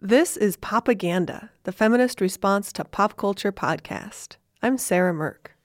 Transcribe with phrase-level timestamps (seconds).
[0.00, 4.36] This is Popaganda, the feminist response to pop culture podcast.
[4.62, 5.56] I'm Sarah Mirk.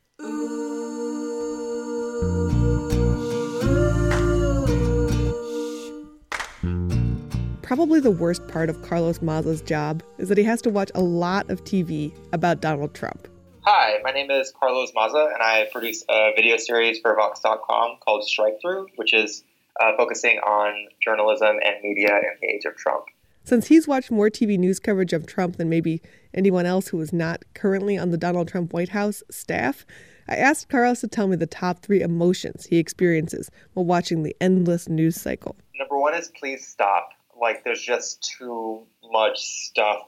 [7.62, 11.02] Probably the worst part of Carlos Maza's job is that he has to watch a
[11.02, 13.28] lot of TV about Donald Trump.
[13.62, 18.27] Hi, my name is Carlos Maza, and I produce a video series for Vox.com called
[18.27, 19.44] Strikethrough, which is
[19.80, 23.05] uh, focusing on journalism and media in the age of Trump.
[23.45, 26.02] Since he's watched more TV news coverage of Trump than maybe
[26.34, 29.85] anyone else who is not currently on the Donald Trump White House staff,
[30.29, 34.35] I asked Carlos to tell me the top three emotions he experiences while watching the
[34.39, 35.57] endless news cycle.
[35.77, 37.09] Number one is please stop.
[37.39, 40.03] Like, there's just too much stuff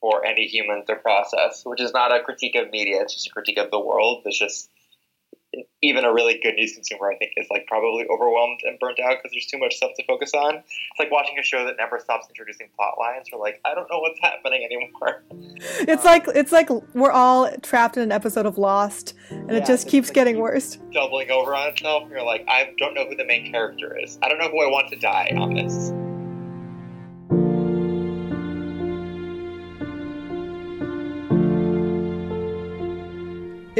[0.00, 3.30] for any human to process, which is not a critique of media, it's just a
[3.30, 4.22] critique of the world.
[4.24, 4.68] There's just
[5.82, 9.16] even a really good news consumer, I think, is like probably overwhelmed and burnt out
[9.18, 10.56] because there's too much stuff to focus on.
[10.56, 13.28] It's like watching a show that never stops introducing plot lines.
[13.32, 15.24] We're like, I don't know what's happening anymore.
[15.88, 19.56] It's um, like it's like we're all trapped in an episode of Lost, and yeah,
[19.56, 20.78] it just keeps like getting worse.
[20.92, 22.02] Doubling over on itself.
[22.04, 24.18] And you're like, I don't know who the main character is.
[24.22, 25.92] I don't know who I want to die on this.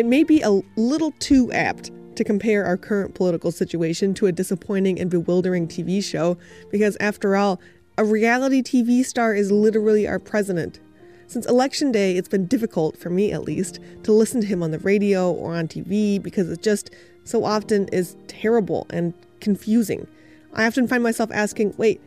[0.00, 4.32] It may be a little too apt to compare our current political situation to a
[4.32, 6.38] disappointing and bewildering TV show,
[6.70, 7.60] because after all,
[7.98, 10.80] a reality TV star is literally our president.
[11.26, 14.70] Since election day, it's been difficult, for me at least, to listen to him on
[14.70, 16.88] the radio or on TV because it just
[17.24, 20.06] so often is terrible and confusing.
[20.54, 22.00] I often find myself asking, wait,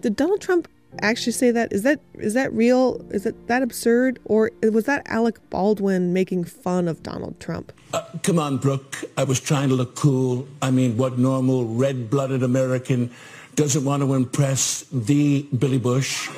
[0.00, 0.68] did Donald Trump
[1.00, 1.72] actually say that?
[1.72, 3.04] Is that is that real?
[3.10, 4.18] Is it that absurd?
[4.24, 7.72] Or was that Alec Baldwin making fun of Donald Trump?
[7.92, 9.04] Uh, come on, Brooke.
[9.16, 10.46] I was trying to look cool.
[10.60, 13.10] I mean, what normal red-blooded American
[13.54, 16.30] doesn't want to impress the Billy Bush?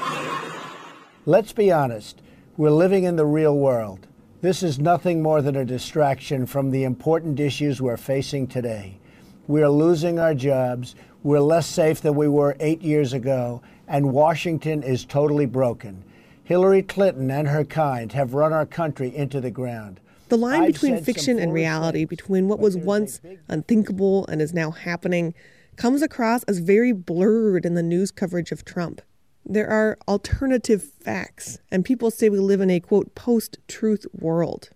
[1.27, 2.21] Let's be honest.
[2.57, 4.07] We're living in the real world.
[4.41, 8.99] This is nothing more than a distraction from the important issues we're facing today.
[9.47, 10.95] We are losing our jobs.
[11.23, 16.05] We're less safe than we were eight years ago and Washington is totally broken.
[16.45, 20.01] Hillary Clinton and her kind have run our country into the ground.
[20.29, 24.53] The line I've between fiction and reality, things, between what was once unthinkable and is
[24.53, 25.35] now happening,
[25.77, 29.01] comes across as very blurred in the news coverage of Trump.
[29.47, 34.71] There are alternative facts, and people say we live in a quote post truth world.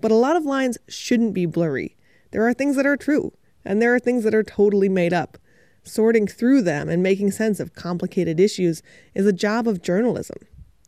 [0.00, 1.96] But a lot of lines shouldn't be blurry.
[2.30, 3.32] There are things that are true,
[3.64, 5.38] and there are things that are totally made up.
[5.84, 8.82] Sorting through them and making sense of complicated issues
[9.14, 10.38] is a job of journalism,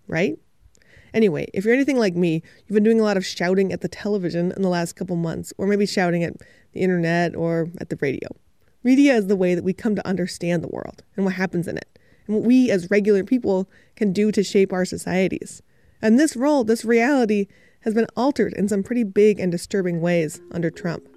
[0.06, 0.38] right?
[1.12, 3.88] Anyway, if you're anything like me, you've been doing a lot of shouting at the
[3.88, 6.34] television in the last couple months, or maybe shouting at
[6.72, 8.28] the internet or at the radio.
[8.82, 11.76] Media is the way that we come to understand the world and what happens in
[11.76, 15.62] it, and what we as regular people can do to shape our societies.
[16.02, 17.46] And this role, this reality,
[17.80, 21.08] has been altered in some pretty big and disturbing ways under Trump.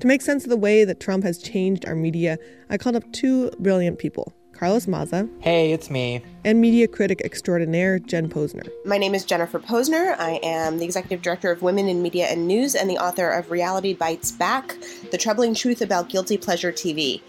[0.00, 2.38] To make sense of the way that Trump has changed our media,
[2.68, 5.28] I called up two brilliant people Carlos Maza.
[5.40, 6.22] Hey, it's me.
[6.44, 8.68] And media critic extraordinaire Jen Pozner.
[8.84, 10.16] My name is Jennifer Pozner.
[10.18, 13.50] I am the executive director of Women in Media and News and the author of
[13.50, 14.76] Reality Bites Back
[15.10, 17.20] The Troubling Truth About Guilty Pleasure TV.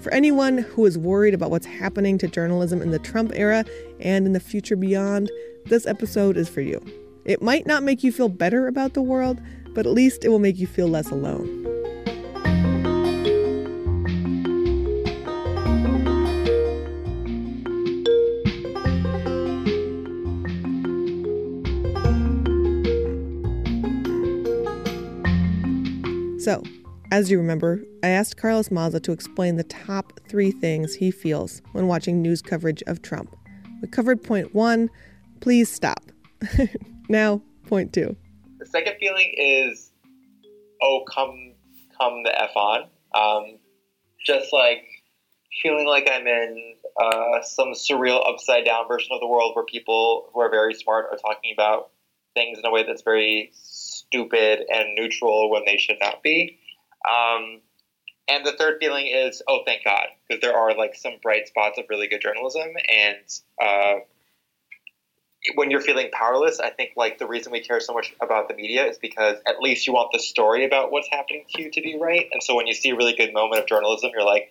[0.00, 3.64] For anyone who is worried about what's happening to journalism in the Trump era
[4.00, 5.30] and in the future beyond,
[5.64, 6.84] this episode is for you.
[7.24, 9.40] It might not make you feel better about the world,
[9.74, 11.65] but at least it will make you feel less alone.
[26.46, 26.62] So,
[27.10, 31.60] as you remember, I asked Carlos Maza to explain the top three things he feels
[31.72, 33.34] when watching news coverage of Trump.
[33.82, 34.88] We covered point one
[35.40, 36.04] please stop.
[37.08, 38.14] now, point two.
[38.60, 39.90] The second feeling is,
[40.80, 41.54] oh, come,
[41.98, 42.82] come the F on.
[43.12, 43.58] Um,
[44.24, 44.84] just like
[45.64, 50.30] feeling like I'm in uh, some surreal upside down version of the world where people
[50.32, 51.90] who are very smart are talking about
[52.34, 53.50] things in a way that's very
[54.08, 56.58] stupid and neutral when they should not be.
[57.08, 57.60] Um,
[58.28, 61.78] and the third feeling is, oh, thank God, because there are like some bright spots
[61.78, 62.68] of really good journalism.
[62.92, 63.16] And
[63.62, 64.00] uh,
[65.54, 68.54] when you're feeling powerless, I think like the reason we care so much about the
[68.54, 71.80] media is because at least you want the story about what's happening to you to
[71.80, 72.26] be right.
[72.32, 74.50] And so when you see a really good moment of journalism, you're like,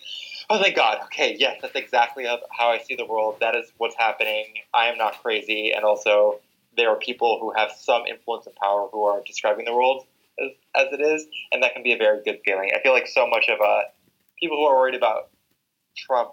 [0.50, 1.00] oh, thank God.
[1.06, 3.38] Okay, yes, that's exactly how I see the world.
[3.42, 4.46] That is what's happening.
[4.74, 5.74] I am not crazy.
[5.76, 6.40] And also,
[6.78, 10.06] there are people who have some influence and power who are describing the world
[10.40, 12.72] as, as it is, and that can be a very good feeling.
[12.76, 13.82] I feel like so much of uh,
[14.40, 15.30] people who are worried about
[15.98, 16.32] Trump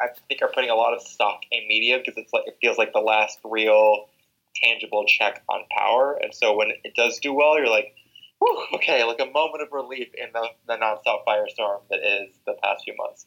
[0.00, 2.78] I think are putting a lot of stock in media because it's like it feels
[2.78, 4.08] like the last real
[4.56, 6.18] tangible check on power.
[6.20, 7.94] And so when it does do well, you're like,
[8.40, 12.54] Whew, okay, like a moment of relief in the, the nonstop firestorm that is the
[12.62, 13.26] past few months.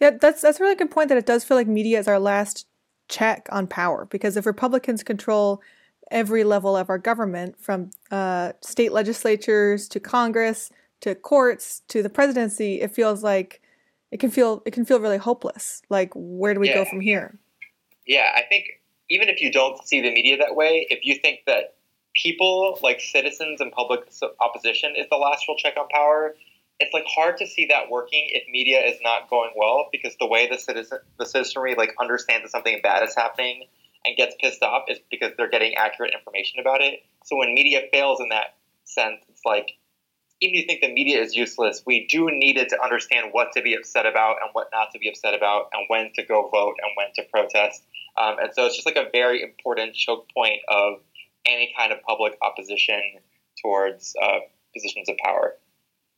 [0.00, 2.18] Yeah, that's that's a really good point that it does feel like media is our
[2.18, 2.66] last
[3.08, 5.60] check on power because if Republicans control
[6.10, 10.70] every level of our government, from uh, state legislatures to Congress
[11.00, 13.60] to courts to the presidency, it feels like
[14.10, 15.82] it can feel it can feel really hopeless.
[15.88, 16.74] Like where do we Yeah.
[16.74, 17.38] go from here?
[18.06, 18.66] Yeah, I think
[19.08, 21.74] even if you don't see the media that way, if you think that
[22.14, 24.00] people, like citizens and public
[24.40, 26.34] opposition, is the last real check on power,
[26.80, 30.26] it's like hard to see that working if media is not going well because the
[30.26, 33.64] way the citizen the citizenry like understands that something bad is happening
[34.06, 37.00] and gets pissed off is because they're getting accurate information about it.
[37.24, 39.72] So when media fails in that sense, it's like
[40.40, 43.52] even if you think the media is useless, we do need it to understand what
[43.52, 46.48] to be upset about and what not to be upset about, and when to go
[46.52, 47.82] vote and when to protest.
[48.18, 51.00] Um, and so it's just like a very important choke point of
[51.46, 53.00] any kind of public opposition
[53.62, 54.40] towards uh,
[54.74, 55.54] positions of power.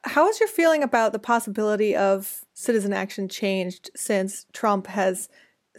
[0.04, 5.28] How is your feeling about the possibility of citizen action changed since Trump has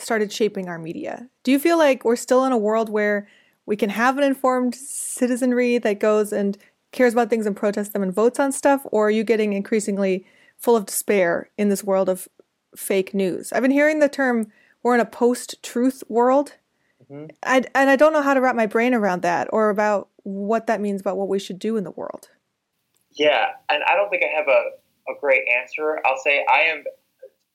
[0.01, 1.29] started shaping our media?
[1.43, 3.27] Do you feel like we're still in a world where
[3.65, 6.57] we can have an informed citizenry that goes and
[6.91, 10.25] cares about things and protests them and votes on stuff, or are you getting increasingly
[10.57, 12.27] full of despair in this world of
[12.75, 13.53] fake news?
[13.53, 14.51] I've been hearing the term
[14.81, 16.53] we're in a post truth world.
[17.03, 17.27] Mm-hmm.
[17.43, 20.67] I, and I don't know how to wrap my brain around that or about what
[20.67, 22.29] that means about what we should do in the world.
[23.11, 25.99] Yeah, and I don't think I have a, a great answer.
[26.05, 26.83] I'll say I am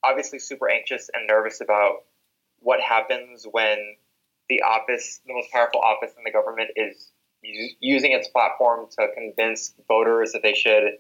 [0.03, 2.05] obviously super anxious and nervous about
[2.65, 3.79] what happens when
[4.49, 7.11] the office, the most powerful office in the government, is
[7.81, 10.99] using its platform to convince voters that they should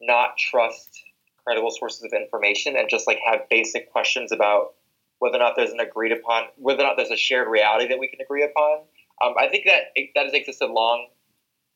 [0.00, 1.02] not trust
[1.44, 4.74] credible sources of information and just like have basic questions about
[5.18, 7.98] whether or not there's an agreed upon, whether or not there's a shared reality that
[7.98, 8.78] we can agree upon.
[9.20, 9.82] Um, I think that
[10.14, 11.08] that has existed long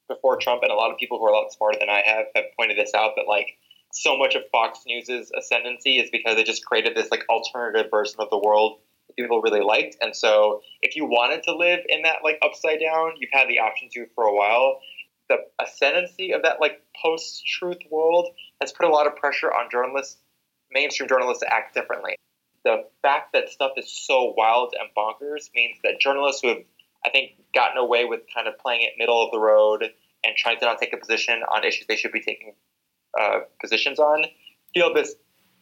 [0.08, 2.26] before Trump, and a lot of people who are a lot smarter than I have
[2.36, 3.12] have pointed this out.
[3.16, 3.58] That like
[3.92, 8.16] so much of Fox News's ascendancy is because they just created this like alternative version
[8.20, 8.78] of the world
[9.16, 9.96] people really liked.
[10.00, 13.58] And so, if you wanted to live in that like upside down, you've had the
[13.58, 14.80] option to for a while.
[15.28, 18.28] The ascendancy of that like post-truth world
[18.60, 20.18] has put a lot of pressure on journalists,
[20.70, 22.16] mainstream journalists, to act differently.
[22.64, 26.58] The fact that stuff is so wild and bonkers means that journalists who have
[27.04, 29.84] I think, gotten away with kind of playing it middle of the road
[30.24, 32.54] and trying to not take a position on issues they should be taking
[33.20, 34.24] uh, positions on,
[34.72, 35.14] feel this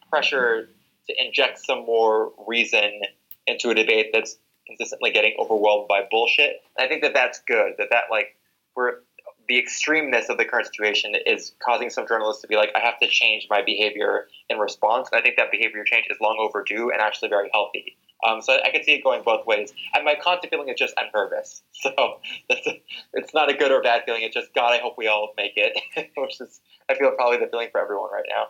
[0.09, 0.69] pressure
[1.07, 3.01] to inject some more reason
[3.47, 6.61] into a debate that's consistently getting overwhelmed by bullshit.
[6.77, 7.73] And I think that that's good.
[7.77, 8.35] That that like
[8.75, 8.99] we're
[9.47, 12.99] the extremeness of the current situation is causing some journalists to be like, I have
[12.99, 15.09] to change my behavior in response.
[15.11, 17.97] And I think that behavior change is long overdue and actually very healthy.
[18.25, 19.73] Um, so I can see it going both ways.
[19.95, 21.63] And my constant feeling is just I'm nervous.
[21.81, 22.79] So that's a,
[23.13, 24.21] it's not a good or bad feeling.
[24.21, 25.75] It's just God, I hope we all make it,
[26.15, 28.49] which is I feel probably the feeling for everyone right now.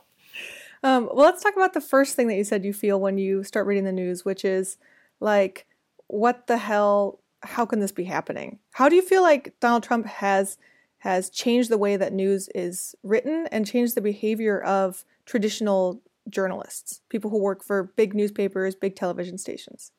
[0.84, 3.44] Um, well, let's talk about the first thing that you said you feel when you
[3.44, 4.78] start reading the news, which is
[5.20, 5.68] like,
[6.08, 7.20] what the hell?
[7.44, 8.60] How can this be happening?
[8.72, 10.58] How do you feel like Donald Trump has
[11.00, 17.02] has changed the way that news is written and changed the behavior of traditional journalists,
[17.10, 19.92] people who work for big newspapers, big television stations?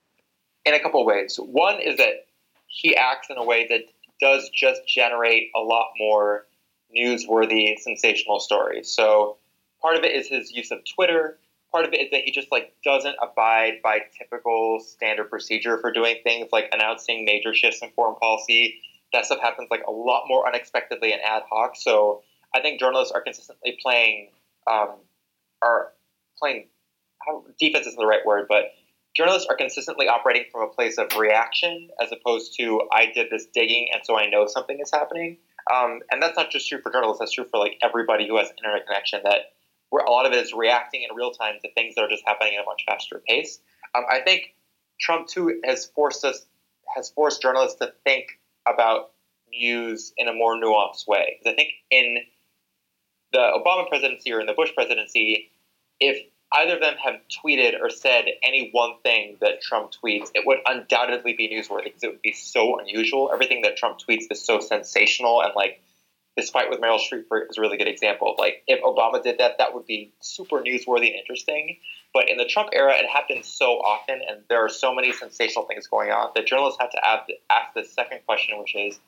[0.64, 1.36] in a couple of ways.
[1.36, 2.26] One is that
[2.66, 3.82] he acts in a way that
[4.20, 6.46] does just generate a lot more
[6.96, 8.88] newsworthy, sensational stories.
[8.94, 9.36] So
[9.82, 11.38] part of it is his use of Twitter.
[11.72, 15.92] Part of it is that he just like doesn't abide by typical standard procedure for
[15.92, 18.80] doing things like announcing major shifts in foreign policy.
[19.12, 21.72] That stuff happens like a lot more unexpectedly and ad hoc.
[21.76, 22.22] So
[22.54, 24.28] I think journalists are consistently playing
[24.70, 24.90] um,
[25.62, 25.92] are
[26.38, 26.68] playing
[27.26, 28.64] how, defense isn't the right word, but
[29.16, 33.46] journalists are consistently operating from a place of reaction as opposed to I did this
[33.46, 35.38] digging and so I know something is happening.
[35.72, 38.50] Um, and that's not just true for journalists; that's true for like everybody who has
[38.50, 39.20] an internet connection.
[39.24, 39.52] That
[39.92, 42.22] where a lot of it is reacting in real time to things that are just
[42.26, 43.60] happening at a much faster pace.
[43.94, 44.54] Um, I think
[44.98, 46.46] Trump too has forced us
[46.96, 49.10] has forced journalists to think about
[49.50, 51.38] news in a more nuanced way.
[51.38, 52.24] 'Cause I think in
[53.32, 55.50] the Obama presidency or in the Bush presidency,
[56.00, 60.46] if either of them have tweeted or said any one thing that Trump tweets, it
[60.46, 63.30] would undoubtedly be newsworthy because it would be so unusual.
[63.30, 65.82] Everything that Trump tweets is so sensational, and like
[66.36, 68.32] his fight with Meryl Streep is a really good example.
[68.32, 71.78] Of, like if Obama did that, that would be super newsworthy and interesting.
[72.14, 75.64] But in the Trump era, it happens so often, and there are so many sensational
[75.66, 78.98] things going on that journalists have to ask, ask the second question, which is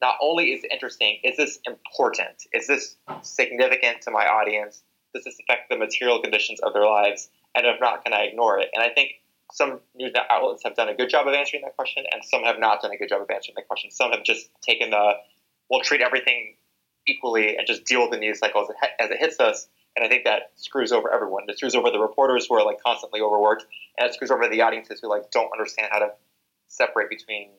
[0.00, 2.46] not only is it interesting, is this important?
[2.52, 4.82] Is this significant to my audience?
[5.14, 7.30] Does this affect the material conditions of their lives?
[7.54, 8.68] And if not, can I ignore it?
[8.74, 9.12] And I think
[9.52, 12.58] some news outlets have done a good job of answering that question, and some have
[12.58, 13.90] not done a good job of answering that question.
[13.90, 15.14] Some have just taken the
[15.70, 16.54] we'll treat everything
[17.06, 19.68] equally and just deal with the news cycle as it, as it hits us.
[19.96, 21.44] And I think that screws over everyone.
[21.48, 23.64] It screws over the reporters who are like constantly overworked,
[23.98, 26.10] and it screws over the audiences who like don't understand how to
[26.68, 27.50] separate between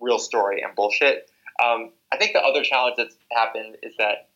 [0.00, 1.30] real story and bullshit.
[1.64, 4.28] Um, I think the other challenge that's happened is that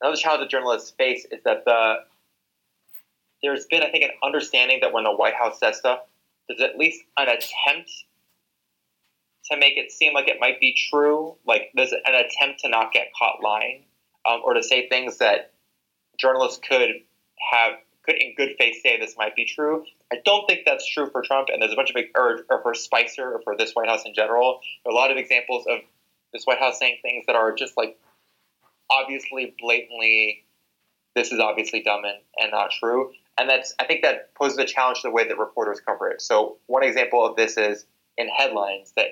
[0.00, 1.94] another challenge that journalists face is that the
[3.42, 6.00] there's been, I think, an understanding that when the White House says stuff,
[6.48, 7.90] there's at least an attempt
[9.50, 11.36] to make it seem like it might be true.
[11.46, 13.84] Like there's an attempt to not get caught lying,
[14.28, 15.52] um, or to say things that
[16.18, 16.80] journalists could
[17.52, 17.72] have
[18.04, 19.84] could in good faith say this might be true.
[20.12, 22.74] I don't think that's true for Trump, and there's a bunch of or, or for
[22.74, 24.60] Spicer or for this White House in general.
[24.84, 25.80] There are a lot of examples of
[26.32, 27.98] this White House saying things that are just like
[28.90, 30.44] obviously blatantly
[31.14, 33.12] this is obviously dumb and, and not true.
[33.38, 36.20] And that's I think that poses a challenge to the way that reporters cover it.
[36.20, 37.86] So one example of this is
[38.16, 39.06] in headlines that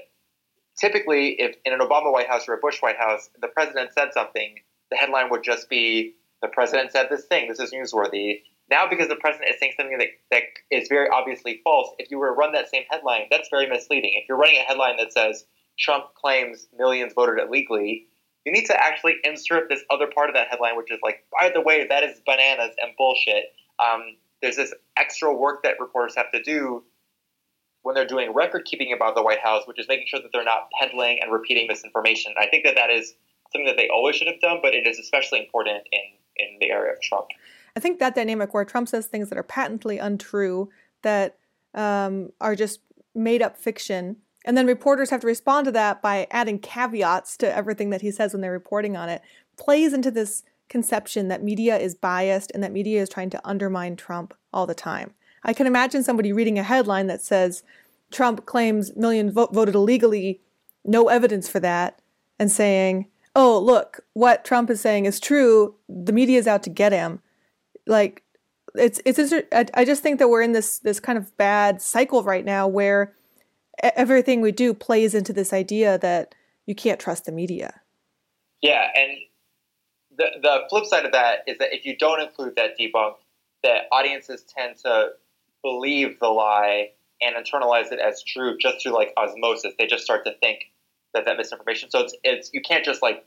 [0.78, 4.08] typically if in an Obama White House or a Bush White House, the president said
[4.12, 4.56] something,
[4.90, 8.40] the headline would just be the president said this thing, this is newsworthy.
[8.70, 12.18] Now, because the president is saying something that, that is very obviously false, if you
[12.18, 14.12] were to run that same headline, that's very misleading.
[14.14, 15.44] If you're running a headline that says
[15.78, 18.06] Trump claims millions voted illegally,
[18.44, 21.50] you need to actually insert this other part of that headline, which is like, by
[21.52, 23.44] the way, that is bananas and bullshit.
[23.78, 26.82] Um, there's this extra work that reporters have to do
[27.82, 30.44] when they're doing record keeping about the White House, which is making sure that they're
[30.44, 32.32] not peddling and repeating misinformation.
[32.38, 33.14] I think that that is
[33.52, 36.00] something that they always should have done, but it is especially important in
[36.36, 37.26] in the area of Trump.
[37.76, 40.70] I think that dynamic where Trump says things that are patently untrue,
[41.02, 41.38] that
[41.74, 42.80] um, are just
[43.14, 47.54] made up fiction, and then reporters have to respond to that by adding caveats to
[47.54, 49.22] everything that he says when they're reporting on it,
[49.56, 53.94] plays into this conception that media is biased and that media is trying to undermine
[53.94, 55.14] Trump all the time.
[55.44, 57.62] I can imagine somebody reading a headline that says
[58.10, 60.40] Trump claims millions vo- voted illegally,
[60.84, 62.00] no evidence for that,
[62.38, 65.74] and saying, oh, look, what Trump is saying is true.
[65.88, 67.20] The media is out to get him.
[67.86, 68.22] Like,
[68.74, 69.32] it's it's.
[69.52, 72.66] I, I just think that we're in this this kind of bad cycle right now
[72.66, 73.14] where
[73.82, 76.34] everything we do plays into this idea that
[76.66, 77.80] you can't trust the media.
[78.62, 79.18] Yeah, and
[80.16, 83.14] the the flip side of that is that if you don't include that debunk,
[83.62, 85.10] that audiences tend to
[85.62, 86.90] believe the lie
[87.20, 89.74] and internalize it as true just through like osmosis.
[89.78, 90.60] They just start to think
[91.14, 91.90] that that misinformation.
[91.90, 93.24] So it's it's you can't just like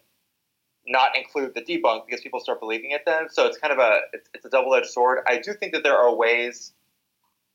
[0.87, 3.29] not include the debunk because people start believing it then.
[3.29, 5.19] So it's kind of a it's, it's a double edged sword.
[5.27, 6.73] I do think that there are ways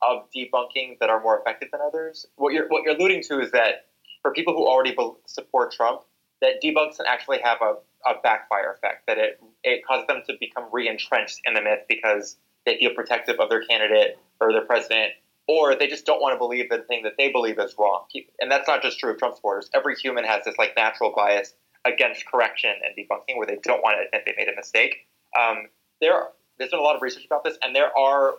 [0.02, 2.26] of debunking that are more effective than others.
[2.36, 3.86] What you're what you're alluding to is that
[4.22, 4.96] for people who already
[5.26, 6.02] support Trump,
[6.40, 7.74] that debunks can actually have a,
[8.08, 9.06] a backfire effect.
[9.06, 12.36] That it it causes them to become re-entrenched in the myth because
[12.66, 15.12] they feel protective of their candidate or their president
[15.50, 18.04] or they just don't want to believe the thing that they believe is wrong.
[18.38, 19.68] And that's not just true of Trump supporters.
[19.74, 23.96] Every human has this like natural bias against correction and debunking, where they don't want
[23.96, 25.08] to admit they made a mistake.
[25.38, 25.66] Um,
[26.00, 28.34] there, there's been a lot of research about this, and there are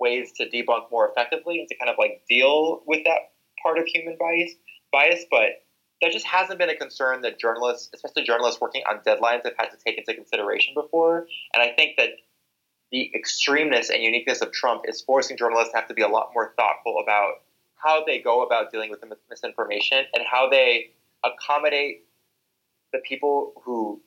[0.00, 3.32] ways to debunk more effectively and to kind of like deal with that
[3.62, 4.52] part of human bias.
[4.92, 5.62] Bias, but
[6.00, 9.70] that just hasn't been a concern that journalists, especially journalists working on deadlines, have had
[9.70, 11.26] to take into consideration before.
[11.52, 12.10] And I think that
[12.92, 16.30] the extremeness and uniqueness of Trump is forcing journalists to have to be a lot
[16.34, 17.42] more thoughtful about
[17.76, 20.90] how they go about dealing with the misinformation and how they
[21.24, 22.04] accommodate
[22.92, 24.00] the people who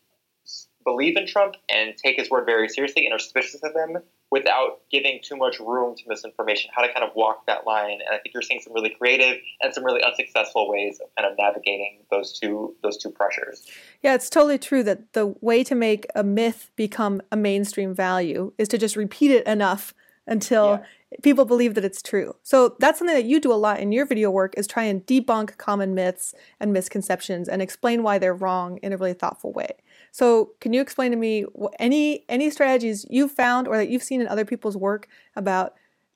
[0.84, 4.82] believe in Trump and take his word very seriously and are suspicious of him without
[4.92, 8.00] giving too much room to misinformation, how to kind of walk that line.
[8.06, 11.32] And I think you're seeing some really creative and some really unsuccessful ways of kind
[11.32, 13.68] of navigating those two those two pressures.
[14.04, 18.54] Yeah, it's totally true that the way to make a myth become a mainstream value
[18.58, 19.94] is to just repeat it enough
[20.30, 20.80] until
[21.12, 21.18] yeah.
[21.24, 22.36] people believe that it's true.
[22.44, 25.06] So that's something that you do a lot in your video work is try and
[25.06, 29.72] debunk common myths and misconceptions and explain why they're wrong in a really thoughtful way.
[30.12, 31.46] So, can you explain to me
[31.80, 35.74] any any strategies you've found or that you've seen in other people's work about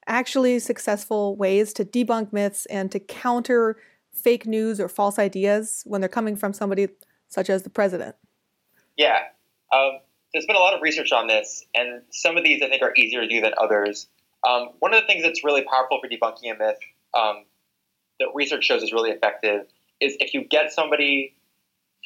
[0.07, 3.77] actually successful ways to debunk myths and to counter
[4.11, 6.87] fake news or false ideas when they're coming from somebody
[7.29, 8.15] such as the president?
[8.97, 9.19] Yeah,
[9.71, 9.99] um,
[10.33, 12.93] there's been a lot of research on this, and some of these I think are
[12.95, 14.07] easier to do than others.
[14.47, 16.77] Um, one of the things that's really powerful for debunking a myth
[17.13, 17.45] um,
[18.19, 19.65] that research shows is really effective
[19.99, 21.35] is if you get somebody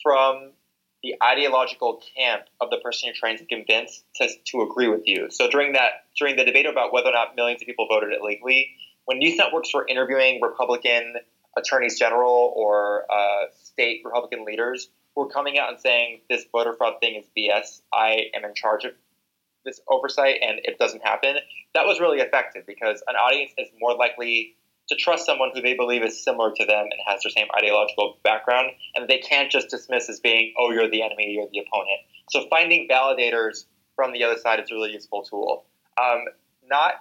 [0.03, 0.51] from
[1.03, 5.27] the ideological camp of the person you're trying to convince to, to agree with you.
[5.29, 8.71] So during that during the debate about whether or not millions of people voted illegally,
[9.05, 11.15] when news networks were interviewing Republican
[11.57, 16.73] attorneys general or uh, state Republican leaders who were coming out and saying this voter
[16.73, 18.91] fraud thing is BS, I am in charge of
[19.65, 21.37] this oversight and it doesn't happen,
[21.73, 24.55] that was really effective because an audience is more likely
[24.89, 28.17] to trust someone who they believe is similar to them and has their same ideological
[28.23, 31.99] background, and they can't just dismiss as being, oh, you're the enemy, you're the opponent.
[32.29, 33.65] So finding validators
[33.95, 35.65] from the other side is a really useful tool.
[36.01, 36.25] Um,
[36.69, 36.93] not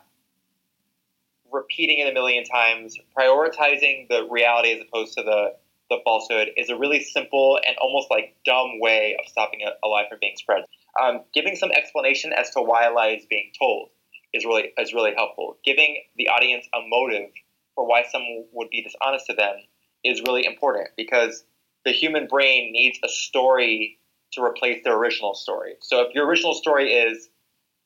[1.53, 5.55] repeating it a million times, prioritizing the reality as opposed to the,
[5.91, 9.89] the falsehood is a really simple and almost like dumb way of stopping a, a
[9.89, 10.65] lie from being spread.
[11.01, 13.91] Um, giving some explanation as to why a lie is being told
[14.33, 15.59] is really is really helpful.
[15.65, 17.31] Giving the audience a motive
[17.77, 19.55] for why someone would be dishonest to them
[20.03, 21.45] is really important because
[21.85, 23.99] the human brain needs a story
[24.33, 25.75] to replace their original story.
[25.81, 27.29] So if your original story is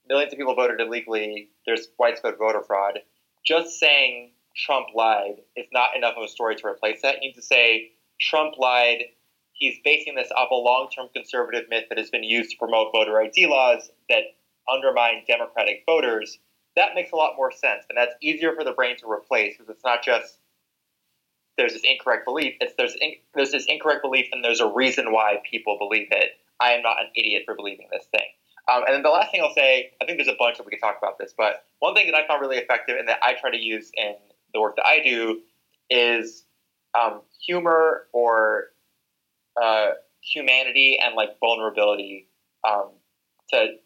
[0.09, 3.00] millions of people voted illegally, there's widespread voter fraud,
[3.44, 7.16] just saying Trump lied is not enough of a story to replace that.
[7.16, 9.04] You need to say Trump lied.
[9.52, 12.92] He's basing this off a long term conservative myth that has been used to promote
[12.92, 14.23] voter ID laws that
[14.73, 16.38] undermine Democratic voters
[16.76, 19.70] that makes a lot more sense, and that's easier for the brain to replace because
[19.70, 20.38] it's not just
[21.56, 22.54] there's this incorrect belief.
[22.60, 26.30] It's there's in, there's this incorrect belief, and there's a reason why people believe it.
[26.60, 28.26] I am not an idiot for believing this thing.
[28.70, 30.70] Um, and then the last thing I'll say, I think there's a bunch that we
[30.70, 33.34] could talk about this, but one thing that I found really effective and that I
[33.34, 34.14] try to use in
[34.54, 35.40] the work that I do
[35.88, 36.44] is
[36.98, 38.66] um, humor or
[39.60, 39.90] uh,
[40.22, 42.28] humanity and like vulnerability
[42.68, 42.90] um,
[43.50, 43.76] to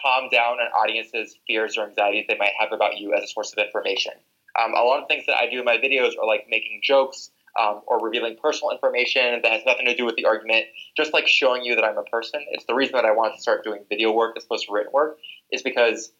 [0.00, 3.52] calm down an audience's fears or anxieties they might have about you as a source
[3.52, 4.12] of information.
[4.60, 7.30] Um, a lot of things that I do in my videos are like making jokes
[7.58, 10.66] um, or revealing personal information that has nothing to do with the argument,
[10.96, 12.44] just like showing you that I'm a person.
[12.50, 14.92] It's the reason that I wanted to start doing video work as opposed to written
[14.92, 15.18] work,
[15.50, 16.12] is because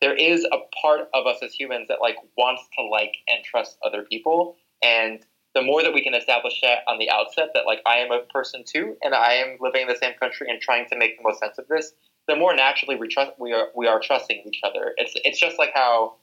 [0.00, 3.76] there is a part of us as humans that like wants to like and trust
[3.84, 7.80] other people, and the more that we can establish that on the outset, that like
[7.84, 10.88] I am a person too, and I am living in the same country and trying
[10.88, 11.92] to make the most sense of this,
[12.28, 14.92] the more naturally we trust we are we are trusting each other.
[14.96, 16.16] It's it's just like how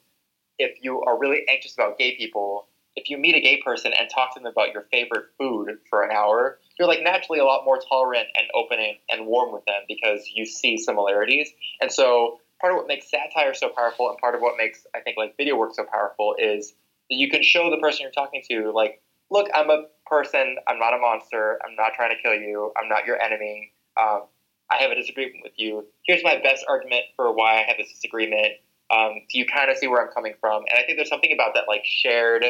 [0.58, 4.10] if you are really anxious about gay people, if you meet a gay person and
[4.10, 7.66] talk to them about your favorite food for an hour, you're like naturally a lot
[7.66, 11.50] more tolerant and open and, warm with them because you see similarities.
[11.82, 15.02] And so part of what makes satire so powerful and part of what makes I
[15.02, 16.74] think like video work so powerful is
[17.10, 20.80] that you can show the person you're talking to like, look, I'm a person, I'm
[20.80, 23.72] not a monster, I'm not trying to kill you, I'm not your enemy.
[24.00, 24.24] Um,
[24.72, 25.86] I have a disagreement with you.
[26.06, 28.54] Here's my best argument for why I have this disagreement.
[28.92, 30.64] Um, you kind of see where I'm coming from?
[30.70, 32.46] And I think there's something about that like shared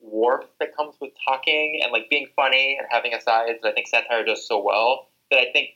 [0.00, 3.86] warmth that comes with talking and like being funny and having asides that I think
[3.86, 5.70] satire does so well that I think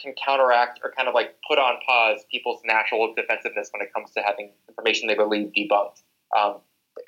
[0.00, 4.10] can counteract or kind of like put on pause people's natural defensiveness when it comes
[4.12, 6.02] to having information they believe debunked.
[6.36, 6.58] Um,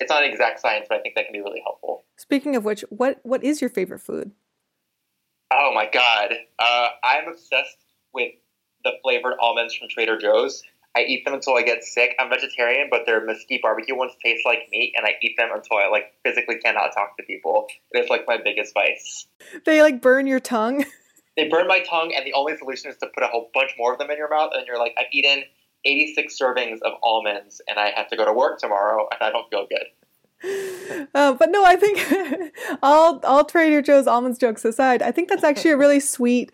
[0.00, 2.04] it's not exact science, but I think that can be really helpful.
[2.16, 4.32] Speaking of which, what what is your favorite food?
[5.50, 7.78] Oh my god, uh, I'm obsessed
[8.12, 8.32] with
[8.84, 10.62] the flavored almonds from Trader Joe's.
[10.96, 12.14] I eat them until I get sick.
[12.18, 15.78] I'm vegetarian, but their mesquite barbecue ones taste like meat, and I eat them until
[15.78, 17.66] I like physically cannot talk to people.
[17.92, 19.26] It is like my biggest vice.
[19.64, 20.84] They like burn your tongue.
[21.36, 23.92] They burn my tongue, and the only solution is to put a whole bunch more
[23.92, 25.44] of them in your mouth, and you're like, I've eaten
[25.84, 29.48] 86 servings of almonds, and I have to go to work tomorrow, and I don't
[29.48, 29.84] feel good.
[30.42, 35.44] Uh, but no, I think all all Trader Joe's almonds jokes aside, I think that's
[35.44, 36.52] actually a really sweet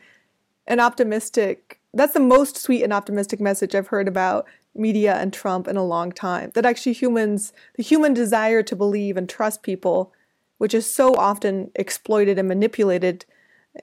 [0.66, 1.80] and optimistic.
[1.92, 5.84] That's the most sweet and optimistic message I've heard about media and Trump in a
[5.84, 6.50] long time.
[6.54, 10.12] That actually humans, the human desire to believe and trust people,
[10.58, 13.24] which is so often exploited and manipulated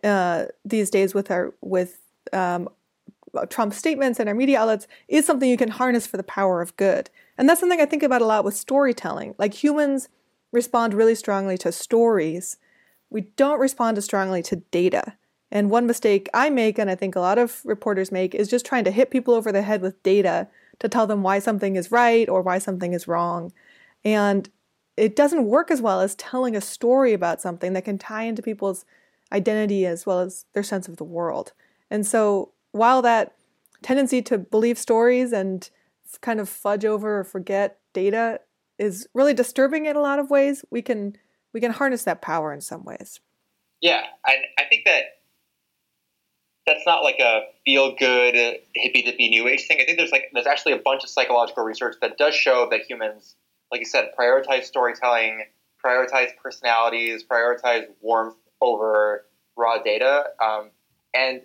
[0.03, 1.99] uh, these days with our with
[2.33, 2.69] um,
[3.49, 6.75] Trump statements and our media outlets, is something you can harness for the power of
[6.75, 7.09] good.
[7.41, 9.33] And that's something I think about a lot with storytelling.
[9.39, 10.09] Like humans
[10.51, 12.57] respond really strongly to stories,
[13.09, 15.15] we don't respond as strongly to data.
[15.49, 18.63] And one mistake I make, and I think a lot of reporters make, is just
[18.63, 21.91] trying to hit people over the head with data to tell them why something is
[21.91, 23.51] right or why something is wrong.
[24.05, 24.47] And
[24.95, 28.43] it doesn't work as well as telling a story about something that can tie into
[28.43, 28.85] people's
[29.31, 31.53] identity as well as their sense of the world.
[31.89, 33.33] And so while that
[33.81, 35.67] tendency to believe stories and
[36.17, 38.39] kind of fudge over or forget data
[38.77, 41.15] is really disturbing in a lot of ways, we can
[41.53, 43.19] we can harness that power in some ways.
[43.81, 45.03] Yeah, I, I think that
[46.67, 48.35] that's not like a feel good
[48.75, 49.79] hippy dippy new age thing.
[49.81, 52.81] I think there's like there's actually a bunch of psychological research that does show that
[52.87, 53.35] humans,
[53.71, 55.45] like you said, prioritize storytelling,
[55.83, 59.25] prioritize personalities, prioritize warmth over
[59.57, 60.69] raw data, um,
[61.13, 61.41] and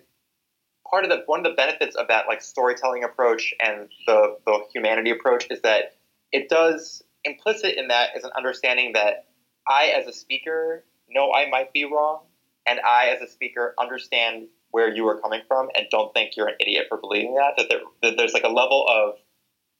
[0.89, 4.59] part of the one of the benefits of that like storytelling approach and the the
[4.73, 5.95] humanity approach is that
[6.31, 9.27] it does implicit in that is an understanding that
[9.67, 12.21] I as a speaker know I might be wrong
[12.65, 16.47] and I as a speaker understand where you are coming from and don't think you're
[16.47, 17.53] an idiot for believing that.
[17.57, 19.15] That, there, that there's like a level of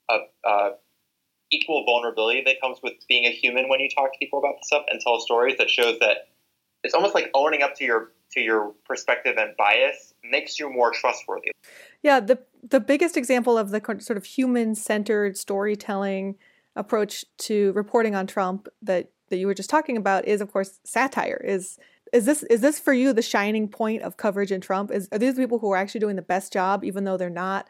[0.09, 0.69] of uh,
[1.51, 4.67] equal vulnerability that comes with being a human when you talk to people about this
[4.67, 6.29] stuff and tell stories that shows that
[6.83, 10.91] it's almost like owning up to your to your perspective and bias makes you more
[10.91, 11.51] trustworthy.
[12.03, 16.35] Yeah, the the biggest example of the sort of human centered storytelling
[16.75, 20.79] approach to reporting on Trump that that you were just talking about is of course
[20.83, 21.41] satire.
[21.43, 21.79] Is
[22.13, 24.91] is this is this for you the shining point of coverage in Trump?
[24.91, 27.67] Is are these people who are actually doing the best job even though they're not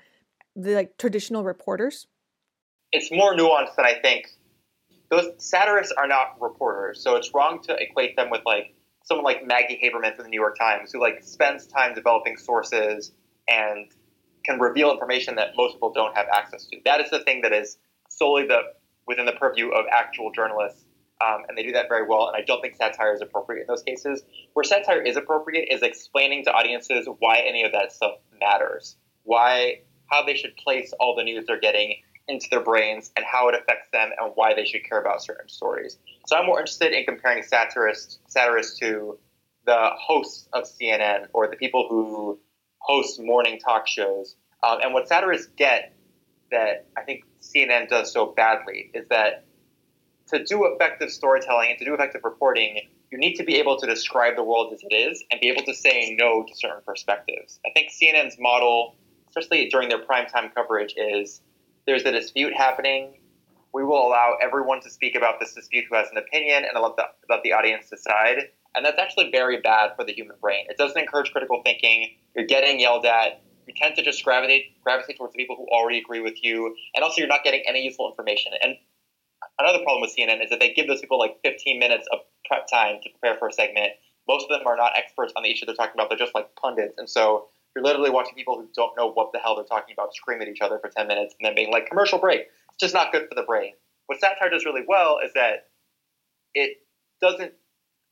[0.56, 2.08] the like traditional reporters?
[2.92, 4.28] It's more nuanced than I think.
[5.10, 8.74] Those satirists are not reporters, so it's wrong to equate them with like
[9.08, 13.14] someone like Maggie Haberman from the New York Times, who like spends time developing sources
[13.48, 13.88] and
[14.44, 16.78] can reveal information that most people don't have access to.
[16.84, 17.78] That is the thing that is
[18.10, 18.60] solely the
[19.08, 20.84] within the purview of actual journalists,
[21.26, 22.28] um, and they do that very well.
[22.28, 24.24] And I don't think satire is appropriate in those cases.
[24.54, 29.80] Where satire is appropriate is explaining to audiences why any of that stuff matters, why
[30.08, 31.96] how they should place all the news they're getting
[32.28, 35.48] into their brains and how it affects them and why they should care about certain
[35.48, 35.98] stories.
[36.28, 39.18] So I'm more interested in comparing satirists satirists to
[39.66, 42.40] the hosts of CNN or the people who
[42.80, 44.36] host morning talk shows.
[44.64, 45.94] Um, and what satirists get
[46.52, 49.46] that I think CNN does so badly is that
[50.30, 53.88] to do effective storytelling and to do effective reporting, you need to be able to
[53.88, 57.60] describe the world as it is and be able to say no to certain perspectives.
[57.66, 58.96] I think CNN's model,
[59.30, 61.42] especially during their primetime coverage, is
[61.88, 63.14] there's a dispute happening.
[63.74, 66.96] We will allow everyone to speak about this dispute who has an opinion and let
[66.98, 68.50] the, let the audience decide.
[68.76, 70.66] And that's actually very bad for the human brain.
[70.70, 72.16] It doesn't encourage critical thinking.
[72.36, 73.42] You're getting yelled at.
[73.66, 77.04] You tend to just gravitate gravitate towards the people who already agree with you, and
[77.04, 78.54] also you're not getting any useful information.
[78.62, 78.76] And
[79.60, 82.68] another problem with CNN is that they give those people like 15 minutes of prep
[82.72, 83.92] time to prepare for a segment.
[84.26, 86.08] Most of them are not experts on the issue they're talking about.
[86.10, 89.38] They're just like pundits, and so you're literally watching people who don't know what the
[89.38, 91.88] hell they're talking about scream at each other for 10 minutes and then being like,
[91.88, 92.42] commercial break.
[92.70, 93.74] It's just not good for the brain.
[94.08, 95.68] What satire does really well is that
[96.56, 96.80] it
[97.22, 97.54] doesn't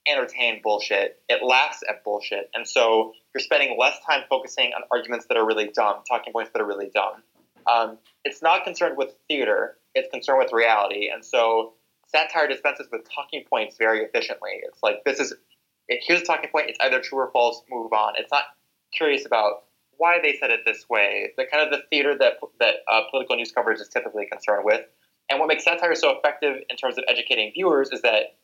[0.08, 2.52] entertain bullshit, it laughs at bullshit.
[2.54, 6.52] And so you're spending less time focusing on arguments that are really dumb, talking points
[6.54, 7.24] that are really dumb.
[7.66, 11.10] Um, it's not concerned with theater, it's concerned with reality.
[11.12, 11.74] And so
[12.08, 14.62] satire dispenses with talking points very efficiently.
[14.62, 15.34] It's like, this is,
[15.90, 18.14] here's a talking point, it's either true or false, move on.
[18.20, 18.44] It's not
[18.96, 19.64] curious about
[19.98, 23.36] why they said it this way, the kind of the theater that that uh, political
[23.36, 24.82] news coverage is typically concerned with.
[25.30, 28.38] And what makes satire so effective in terms of educating viewers is that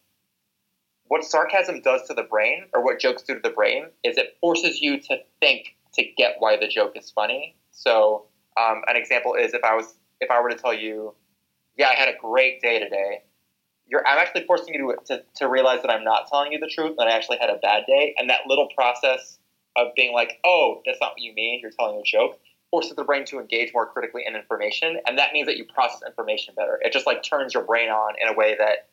[1.06, 4.38] what sarcasm does to the brain, or what jokes do to the brain, is it
[4.40, 7.58] forces you to think to get why the joke is funny.
[7.72, 11.14] So, um, an example is if I was if I were to tell you,
[11.78, 13.24] "Yeah, I had a great day today,"
[13.88, 16.72] you're I'm actually forcing you to, to, to realize that I'm not telling you the
[16.74, 19.38] truth, that I actually had a bad day, and that little process
[19.76, 23.04] of being like, oh, that's not what you mean, you're telling a joke, forces the
[23.04, 26.80] brain to engage more critically in information, and that means that you process information better.
[26.82, 28.90] It just like turns your brain on in a way that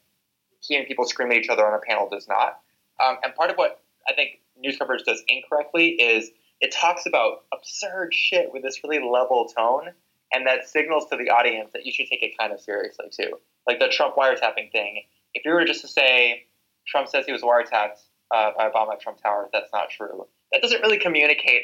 [0.60, 2.60] hearing people scream at each other on a panel does not.
[3.02, 7.44] Um, and part of what I think news coverage does incorrectly is it talks about
[7.52, 9.90] absurd shit with this really level tone,
[10.32, 13.38] and that signals to the audience that you should take it kind of seriously too.
[13.66, 15.02] Like the Trump wiretapping thing.
[15.34, 16.46] If you were just to say
[16.86, 18.00] Trump says he was wiretapped
[18.34, 21.62] uh, by Obama at Trump Tower, that's not true that doesn't really communicate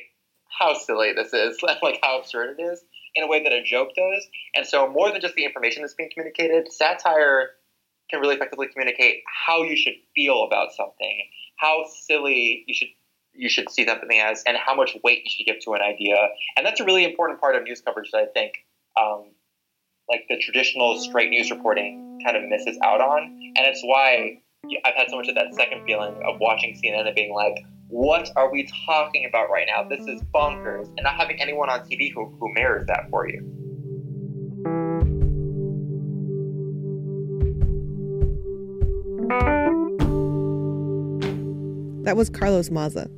[0.58, 2.82] how silly this is, like how absurd it is,
[3.14, 4.26] in a way that a joke does.
[4.54, 7.50] And so, more than just the information that's being communicated, satire
[8.10, 11.24] can really effectively communicate how you should feel about something,
[11.56, 12.88] how silly you should
[13.36, 16.14] you should see something as, and how much weight you should give to an idea.
[16.56, 18.52] And that's a really important part of news coverage that I think,
[18.96, 19.32] um,
[20.08, 23.22] like the traditional straight news reporting, kind of misses out on.
[23.56, 24.40] And it's why
[24.84, 27.64] I've had so much of that second feeling of watching CNN and being like,
[27.94, 29.84] what are we talking about right now?
[29.88, 30.88] This is bonkers.
[30.96, 33.38] And not having anyone on TV who, who mirrors that for you.
[42.02, 43.08] That was Carlos Maza.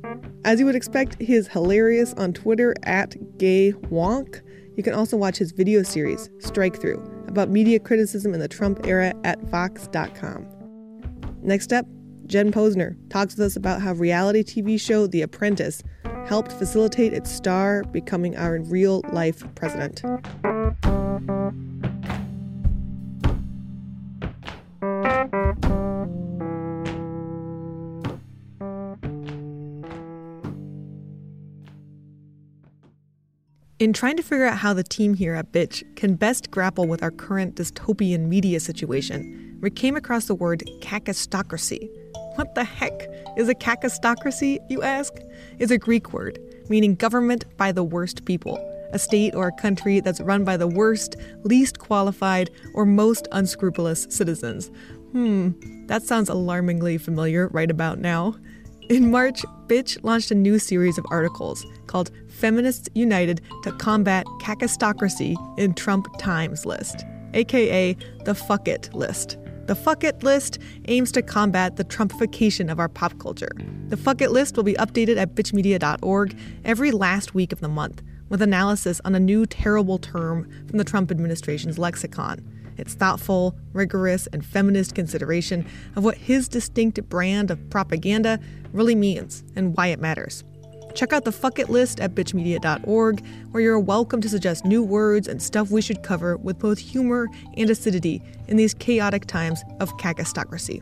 [0.45, 4.41] As you would expect, he is hilarious on Twitter at Gay Wonk.
[4.75, 9.15] You can also watch his video series, Strikethrough, about media criticism in the Trump era
[9.23, 10.45] at Vox.com.
[11.41, 11.87] Next up,
[12.27, 15.81] Jen Pozner talks with us about how reality TV show The Apprentice
[16.27, 20.03] helped facilitate its star becoming our real life president.
[33.79, 37.03] In trying to figure out how the team here at Bitch can best grapple with
[37.03, 41.89] our current dystopian media situation, we came across the word kakistocracy,
[42.37, 45.13] what the heck is a kakistocracy, you ask?
[45.59, 48.57] It's a Greek word meaning government by the worst people,
[48.91, 54.07] a state or a country that's run by the worst, least qualified, or most unscrupulous
[54.09, 54.69] citizens.
[55.11, 55.51] Hmm,
[55.87, 58.35] that sounds alarmingly familiar right about now.
[58.89, 65.35] In March, Bitch launched a new series of articles called Feminists United to Combat Kakistocracy
[65.57, 67.95] in Trump Times List, aka
[68.25, 69.37] the Fuck It List.
[69.67, 73.51] The Fuck It list aims to combat the Trumpification of our pop culture.
[73.89, 78.01] The Fuck It list will be updated at bitchmedia.org every last week of the month
[78.29, 82.41] with analysis on a new terrible term from the Trump administration's lexicon.
[82.77, 88.39] It's thoughtful, rigorous, and feminist consideration of what his distinct brand of propaganda
[88.71, 90.45] really means and why it matters.
[90.97, 95.27] Check out the Fuck It list at bitchmedia.org, where you're welcome to suggest new words
[95.27, 99.95] and stuff we should cover with both humor and acidity in these chaotic times of
[99.97, 100.81] kakistocracy.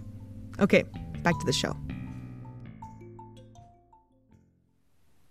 [0.58, 0.86] Okay,
[1.22, 1.76] back to the show.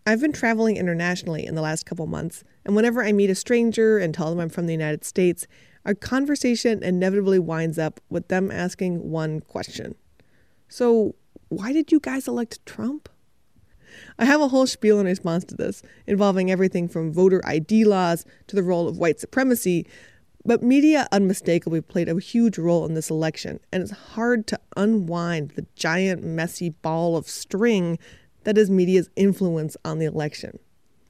[0.07, 3.97] I've been traveling internationally in the last couple months, and whenever I meet a stranger
[3.97, 5.47] and tell them I'm from the United States,
[5.87, 9.94] our conversation inevitably winds up with them asking one question
[10.68, 11.14] So,
[11.49, 13.09] why did you guys elect Trump?
[14.18, 18.24] I have a whole spiel in response to this, involving everything from voter ID laws
[18.46, 19.87] to the role of white supremacy.
[20.44, 25.52] But media unmistakably played a huge role in this election, and it's hard to unwind
[25.52, 27.98] the giant, messy ball of string
[28.44, 30.59] that is media's influence on the election.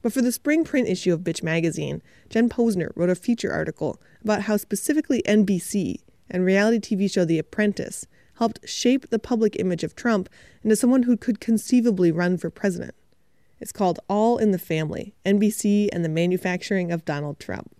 [0.01, 3.99] But for the spring print issue of Bitch magazine, Jen Pozner wrote a feature article
[4.23, 5.97] about how specifically NBC
[6.29, 8.05] and reality TV show The Apprentice
[8.37, 10.29] helped shape the public image of Trump
[10.63, 12.95] into someone who could conceivably run for president.
[13.59, 17.71] It's called All in the Family NBC and the Manufacturing of Donald Trump.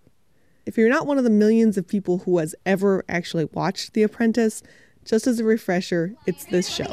[0.65, 4.03] If you're not one of the millions of people who has ever actually watched The
[4.03, 4.63] Apprentice,
[5.03, 6.85] just as a refresher, it's this show.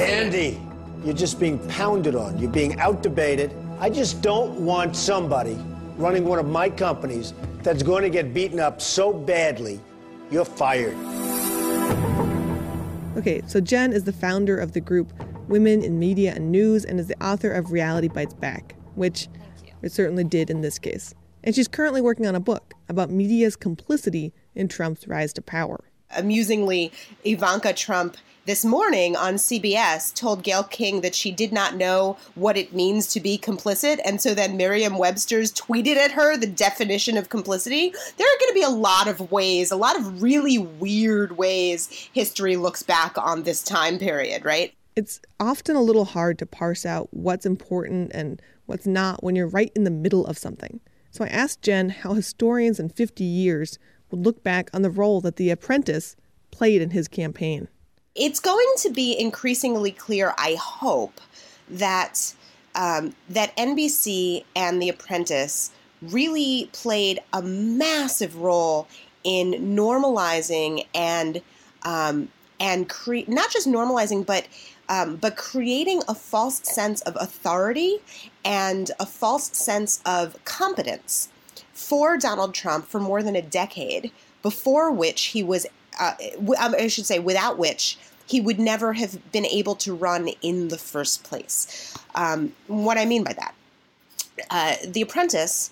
[0.00, 0.60] Andy,
[1.04, 2.38] you're just being pounded on.
[2.38, 3.52] You're being outdebated.
[3.78, 5.58] I just don't want somebody
[5.98, 9.80] running one of my companies that's going to get beaten up so badly,
[10.30, 10.96] you're fired.
[13.16, 15.12] Okay, so Jen is the founder of the group
[15.48, 19.28] Women in Media and News and is the author of Reality Bites Back, which
[19.82, 21.14] it certainly did in this case.
[21.42, 25.84] And she's currently working on a book about media's complicity in Trump's rise to power.
[26.16, 26.92] Amusingly,
[27.24, 28.16] Ivanka Trump
[28.50, 33.06] this morning on CBS told Gayle King that she did not know what it means
[33.12, 34.00] to be complicit.
[34.04, 37.90] And so then Merriam Webster's tweeted at her the definition of complicity.
[37.90, 42.08] There are going to be a lot of ways, a lot of really weird ways
[42.12, 44.74] history looks back on this time period, right?
[44.96, 49.46] It's often a little hard to parse out what's important and what's not when you're
[49.46, 50.80] right in the middle of something.
[51.12, 53.78] So I asked Jen how historians in 50 years
[54.10, 56.16] would look back on the role that The Apprentice
[56.50, 57.68] played in his campaign.
[58.14, 61.20] It's going to be increasingly clear, I hope,
[61.68, 62.34] that
[62.74, 65.70] um, that NBC and The Apprentice
[66.02, 68.88] really played a massive role
[69.24, 71.42] in normalizing and
[71.82, 74.46] um, and cre- not just normalizing, but
[74.88, 77.98] um, but creating a false sense of authority
[78.44, 81.28] and a false sense of competence
[81.72, 84.10] for Donald Trump for more than a decade,
[84.42, 85.66] before which he was,
[86.00, 86.14] uh,
[86.58, 90.68] um, I should say, without which he would never have been able to run in
[90.68, 91.96] the first place.
[92.14, 93.54] Um, what I mean by that,
[94.50, 95.70] uh, The Apprentice,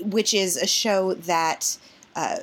[0.00, 1.76] which is a show that
[2.14, 2.38] uh,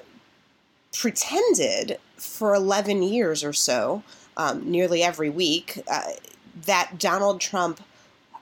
[0.94, 4.04] pretended for 11 years or so,
[4.38, 6.12] um, nearly every week, uh,
[6.66, 7.82] that Donald Trump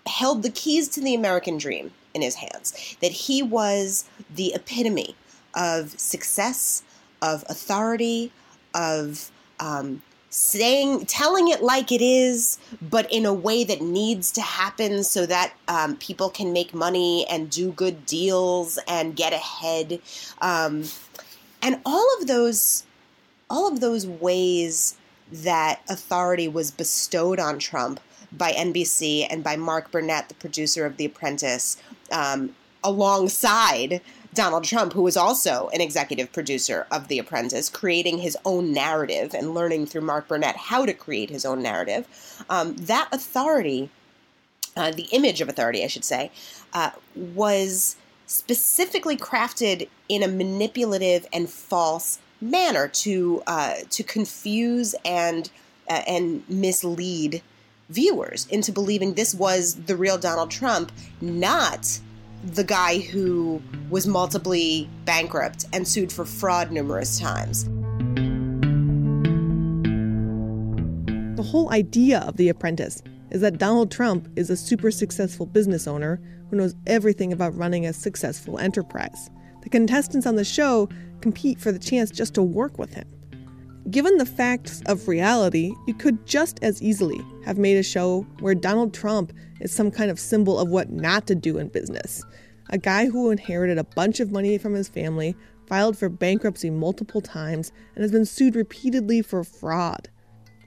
[0.06, 5.16] held the keys to the American dream in his hands, that he was the epitome
[5.56, 6.84] of success,
[7.22, 8.32] of authority,
[8.74, 14.42] of um, saying, telling it like it is, but in a way that needs to
[14.42, 20.02] happen so that um, people can make money and do good deals and get ahead,
[20.42, 20.86] um,
[21.62, 22.86] and all of those,
[23.50, 24.98] all of those ways
[25.32, 28.00] that authority was bestowed on Trump
[28.32, 31.78] by NBC and by Mark Burnett, the producer of The Apprentice,
[32.12, 34.02] um, alongside
[34.34, 39.34] Donald Trump, who was also an executive producer of The Apprentice, creating his own narrative
[39.34, 42.08] and learning through Mark Burnett how to create his own narrative.
[42.50, 43.90] Um, that authority,
[44.78, 46.32] uh, the image of authority, I should say,
[46.74, 55.52] uh, was specifically crafted in a manipulative and false manner to uh, to confuse and
[55.90, 57.42] uh, and mislead
[57.90, 62.00] viewers into believing this was the real Donald Trump, not
[62.44, 67.66] the guy who was multiply bankrupt and sued for fraud numerous times.
[71.36, 75.88] The whole idea of The Apprentice is that Donald Trump is a super successful business
[75.88, 79.30] owner who knows everything about running a successful enterprise.
[79.62, 80.90] The contestants on the show
[81.22, 83.08] compete for the chance just to work with him.
[83.90, 88.54] Given the facts of reality, you could just as easily have made a show where
[88.54, 92.24] Donald Trump is some kind of symbol of what not to do in business.
[92.70, 95.36] A guy who inherited a bunch of money from his family,
[95.68, 100.10] filed for bankruptcy multiple times, and has been sued repeatedly for fraud.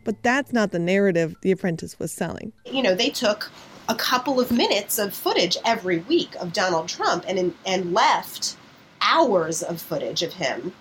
[0.02, 2.52] But that's not the narrative The Apprentice was selling.
[2.66, 3.50] You know, they took
[3.88, 8.56] a couple of minutes of footage every week of Donald Trump and and left
[9.00, 10.72] hours of footage of him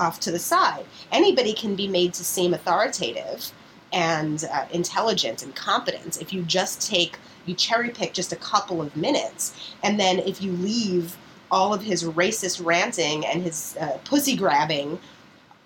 [0.00, 0.84] off to the side.
[1.12, 3.52] Anybody can be made to seem authoritative
[3.92, 8.80] and uh, intelligent and competent if you just take you cherry pick just a couple
[8.80, 11.16] of minutes and then if you leave
[11.50, 14.98] all of his racist ranting and his uh, pussy grabbing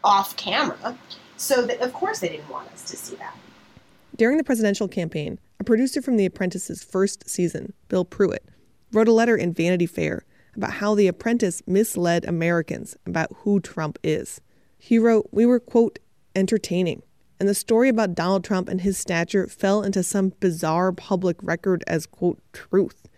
[0.03, 0.97] off camera
[1.37, 3.37] so that of course they didn't want us to see that
[4.17, 8.45] during the presidential campaign a producer from the apprentice's first season bill pruitt
[8.93, 10.25] wrote a letter in vanity fair
[10.57, 14.41] about how The Apprentice misled Americans about who Trump is.
[14.79, 15.99] He wrote, We were, quote,
[16.35, 17.03] entertaining,
[17.41, 21.83] and the story about Donald Trump and his stature fell into some bizarre public record
[21.87, 23.09] as, quote, truth.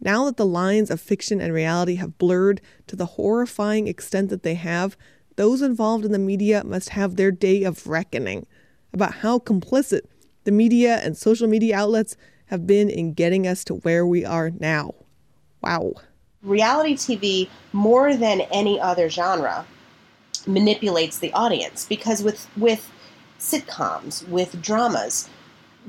[0.00, 4.44] Now that the lines of fiction and reality have blurred to the horrifying extent that
[4.44, 4.96] they have,
[5.36, 8.46] those involved in the media must have their day of reckoning
[8.92, 10.02] about how complicit
[10.44, 14.50] the media and social media outlets have been in getting us to where we are
[14.50, 14.94] now.
[15.60, 15.94] Wow
[16.48, 19.66] reality TV, more than any other genre,
[20.46, 21.84] manipulates the audience.
[21.84, 22.90] Because with with
[23.38, 25.28] sitcoms, with dramas,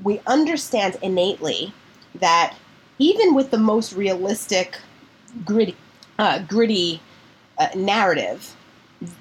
[0.03, 1.73] we understand innately
[2.15, 2.55] that
[2.99, 4.77] even with the most realistic,
[5.45, 5.75] gritty,
[6.17, 7.01] uh, gritty
[7.57, 8.55] uh, narrative,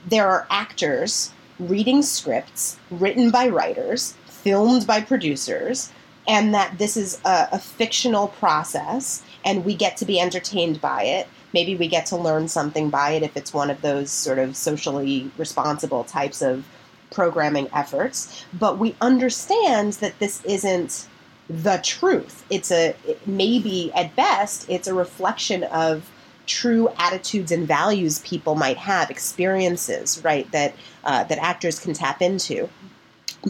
[0.09, 5.92] there are actors reading scripts written by writers, filmed by producers,
[6.27, 11.03] and that this is a, a fictional process and we get to be entertained by
[11.05, 11.29] it.
[11.53, 14.57] Maybe we get to learn something by it if it's one of those sort of
[14.57, 16.64] socially responsible types of
[17.11, 18.44] programming efforts.
[18.53, 21.09] But we understand that this isn't
[21.48, 22.44] the truth.
[22.51, 26.11] It's a maybe at best it's a reflection of
[26.46, 30.51] true attitudes and values people might have, experiences, right?
[30.53, 30.74] That
[31.05, 32.68] uh, that actors can tap into.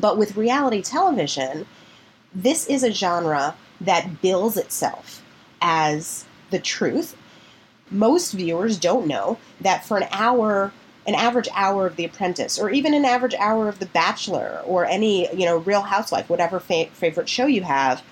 [0.00, 1.66] But with reality television,
[2.34, 5.22] this is a genre that bills itself
[5.60, 7.16] as the truth.
[7.90, 10.72] Most viewers don't know that for an hour,
[11.06, 14.84] an average hour of The Apprentice, or even an average hour of The Bachelor, or
[14.84, 18.02] any you know Real Housewife, whatever fa- favorite show you have,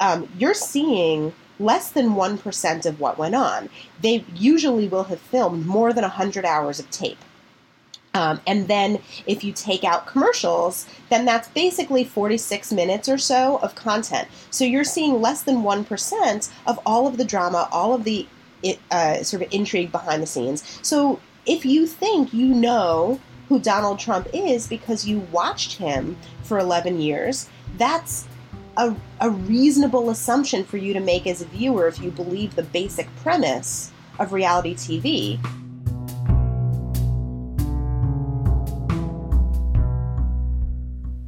[0.00, 3.68] um, you're seeing less than one percent of what went on.
[4.00, 7.18] They usually will have filmed more than hundred hours of tape.
[8.14, 13.56] Um, and then if you take out commercials, then that's basically 46 minutes or so
[13.58, 14.28] of content.
[14.50, 18.26] So you're seeing less than 1% of all of the drama, all of the
[18.90, 20.78] uh, sort of intrigue behind the scenes.
[20.82, 26.58] So if you think you know who Donald Trump is because you watched him for
[26.58, 28.26] 11 years, that's
[28.76, 32.62] a, a reasonable assumption for you to make as a viewer if you believe the
[32.62, 35.63] basic premise of reality TV.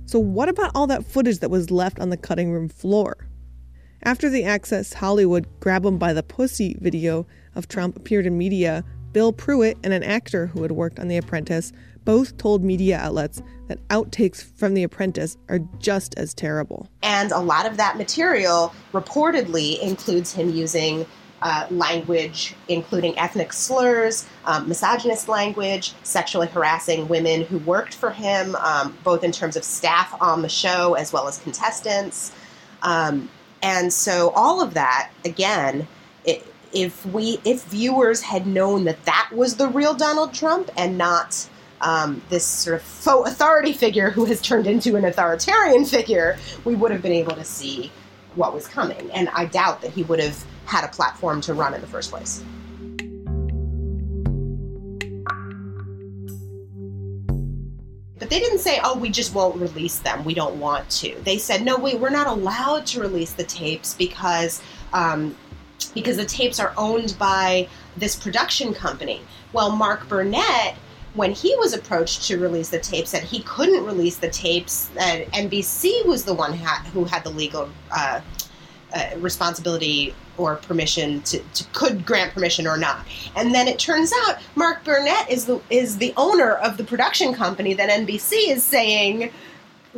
[0.09, 3.27] So, what about all that footage that was left on the cutting room floor?
[4.05, 8.85] After the Access Hollywood Grab 'em by the Pussy video of Trump appeared in media,
[9.13, 11.73] Bill Pruitt and an actor who had worked on The Apprentice
[12.05, 16.89] both told media outlets that outtakes from The Apprentice are just as terrible.
[17.03, 21.05] And a lot of that material reportedly includes him using
[21.43, 28.55] uh, language, including ethnic slurs, um, misogynist language, sexually harassing women who worked for him,
[28.57, 32.33] um, both in terms of staff on the show as well as contestants.
[32.83, 33.29] Um,
[33.63, 35.87] and so all of that, again,
[36.25, 40.99] it, if we if viewers had known that that was the real Donald Trump and
[40.99, 41.49] not
[41.81, 46.75] um, this sort of faux authority figure who has turned into an authoritarian figure, we
[46.75, 47.91] would have been able to see
[48.35, 49.11] what was coming.
[49.13, 52.11] And I doubt that he would have had a platform to run in the first
[52.11, 52.45] place.
[58.19, 60.25] But they didn't say, oh, we just won't release them.
[60.25, 61.15] We don't want to.
[61.23, 64.63] They said, no, wait, we're not allowed to release the tapes because
[64.93, 65.37] um,
[65.95, 69.21] because the tapes are owned by this production company.
[69.53, 70.75] Well, Mark Burnett,
[71.15, 74.89] when he was approached to release the tapes, said he couldn't release the tapes.
[74.89, 78.21] That NBC was the one who had the legal uh,
[78.95, 83.07] uh, responsibility or permission to, to, could grant permission or not.
[83.35, 87.35] And then it turns out Mark Burnett is the is the owner of the production
[87.35, 89.33] company that NBC is saying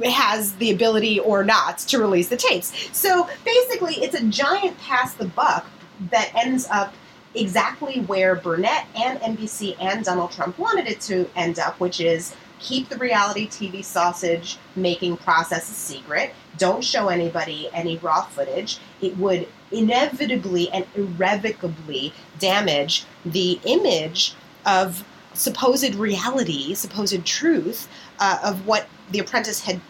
[0.04, 2.72] has the ability or not to release the tapes.
[2.96, 5.66] So basically, it's a giant pass the buck
[6.10, 6.94] that ends up
[7.34, 12.34] exactly where Burnett and NBC and Donald Trump wanted it to end up, which is
[12.58, 16.32] keep the reality TV sausage making process a secret.
[16.56, 18.78] Don't show anybody any raw footage.
[19.00, 24.34] It would inevitably and irrevocably damage the image
[24.66, 25.04] of
[25.34, 27.88] supposed reality, supposed truth
[28.18, 29.80] uh, of what The Apprentice had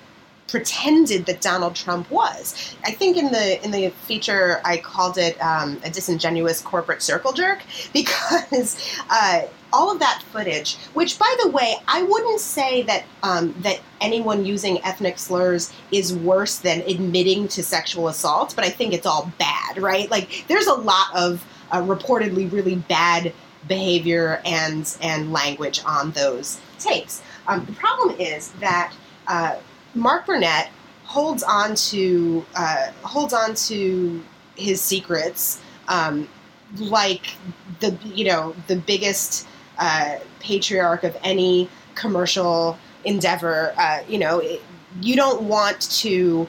[0.48, 2.74] pretended that Donald Trump was.
[2.84, 7.32] I think in the in the feature I called it um, a disingenuous corporate circle
[7.32, 7.62] jerk
[7.92, 13.54] because uh, all of that footage, which by the way, I wouldn't say that um,
[13.60, 18.92] that anyone using ethnic slurs is worse than admitting to sexual assault, but I think
[18.92, 20.10] it's all bad, right?
[20.10, 23.32] Like there's a lot of uh, reportedly really bad
[23.66, 27.22] behavior and and language on those tapes.
[27.46, 28.92] Um, the problem is that
[29.26, 29.56] uh,
[29.94, 30.70] Mark Burnett
[31.04, 34.22] holds on to uh, holds on to
[34.56, 36.28] his secrets um,
[36.76, 37.36] like
[37.80, 39.47] the you know the biggest
[39.78, 43.74] uh, patriarch of any commercial endeavor.
[43.76, 44.62] Uh, you know, it,
[45.00, 46.48] you don't want to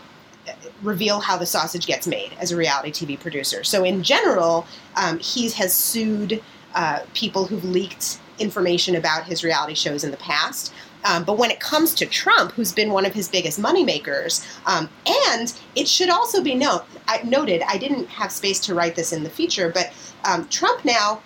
[0.82, 3.64] reveal how the sausage gets made as a reality TV producer.
[3.64, 4.66] So in general,
[4.96, 6.42] um, he has sued
[6.74, 10.74] uh, people who've leaked information about his reality shows in the past.
[11.06, 14.90] Um, but when it comes to Trump, who's been one of his biggest moneymakers, um,
[15.30, 19.14] and it should also be note, I, noted, I didn't have space to write this
[19.14, 19.94] in the feature, but
[20.26, 21.22] um, Trump now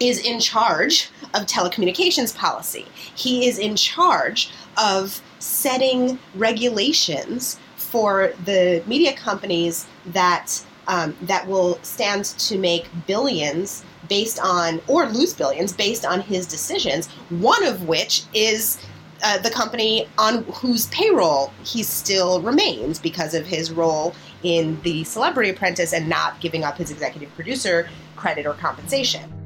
[0.00, 2.86] is in charge of telecommunications policy.
[3.14, 11.78] He is in charge of setting regulations for the media companies that um, that will
[11.82, 17.06] stand to make billions based on or lose billions based on his decisions.
[17.28, 18.84] One of which is
[19.22, 25.04] uh, the company on whose payroll he still remains because of his role in the
[25.04, 29.39] Celebrity Apprentice and not giving up his executive producer credit or compensation.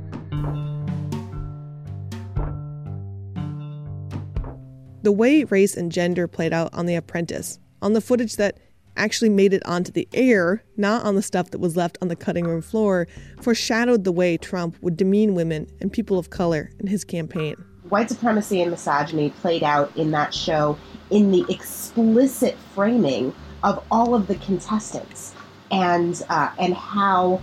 [5.04, 8.56] The way race and gender played out on The Apprentice, on the footage that
[8.96, 12.16] actually made it onto the air, not on the stuff that was left on the
[12.16, 13.06] cutting room floor,
[13.42, 17.54] foreshadowed the way Trump would demean women and people of color in his campaign
[17.90, 20.76] white supremacy and misogyny played out in that show
[21.10, 23.32] in the explicit framing
[23.62, 25.34] of all of the contestants
[25.70, 27.42] and uh, and how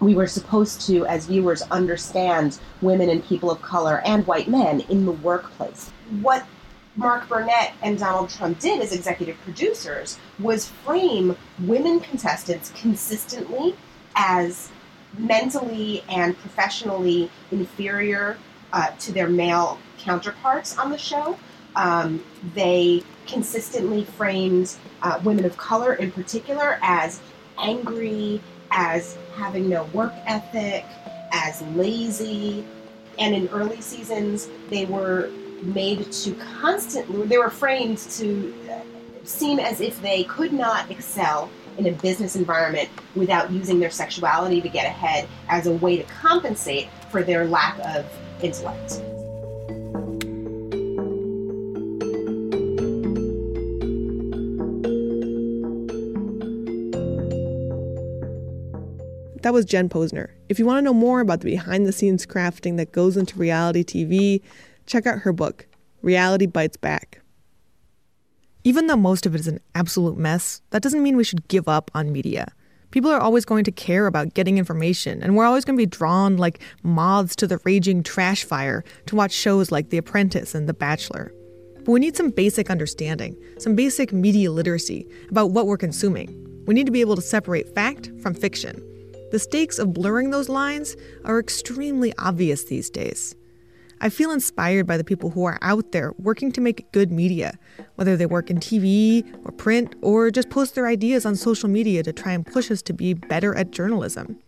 [0.00, 4.80] we were supposed to, as viewers, understand women and people of color and white men
[4.82, 5.90] in the workplace.
[6.20, 6.46] What
[6.98, 13.76] Mark Burnett and Donald Trump did as executive producers was frame women contestants consistently
[14.16, 14.68] as
[15.16, 18.36] mentally and professionally inferior
[18.72, 21.38] uh, to their male counterparts on the show.
[21.76, 22.24] Um,
[22.54, 27.20] they consistently framed uh, women of color in particular as
[27.58, 28.40] angry,
[28.72, 30.84] as having no work ethic,
[31.30, 32.66] as lazy.
[33.20, 35.30] And in early seasons, they were
[35.62, 38.54] made to constantly, they were framed to
[39.24, 44.60] seem as if they could not excel in a business environment without using their sexuality
[44.60, 48.06] to get ahead as a way to compensate for their lack of
[48.42, 49.02] intellect.
[59.42, 60.30] That was Jen Pozner.
[60.48, 63.38] If you want to know more about the behind the scenes crafting that goes into
[63.38, 64.42] reality TV,
[64.88, 65.66] check out her book,
[66.02, 67.20] Reality Bites Back.
[68.64, 71.68] Even though most of it is an absolute mess, that doesn't mean we should give
[71.68, 72.52] up on media.
[72.90, 75.86] People are always going to care about getting information, and we're always going to be
[75.86, 80.68] drawn like moths to the raging trash fire to watch shows like The Apprentice and
[80.68, 81.32] The Bachelor.
[81.76, 86.64] But we need some basic understanding, some basic media literacy about what we're consuming.
[86.66, 88.82] We need to be able to separate fact from fiction.
[89.30, 93.34] The stakes of blurring those lines are extremely obvious these days.
[94.00, 97.58] I feel inspired by the people who are out there working to make good media,
[97.96, 102.02] whether they work in TV or print or just post their ideas on social media
[102.04, 104.38] to try and push us to be better at journalism.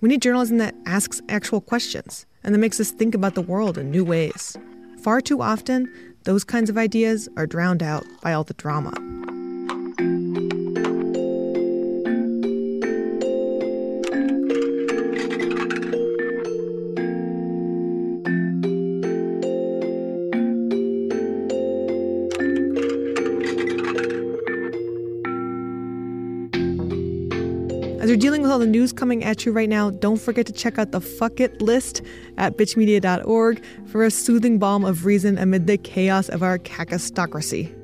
[0.00, 3.76] We need journalism that asks actual questions and that makes us think about the world
[3.76, 4.56] in new ways.
[5.02, 5.92] Far too often,
[6.24, 8.92] those kinds of ideas are drowned out by all the drama.
[28.20, 30.92] Dealing with all the news coming at you right now, don't forget to check out
[30.92, 32.02] the Fuck It list
[32.36, 37.74] at bitchmedia.org for a soothing balm of reason amid the chaos of our kakistocracy.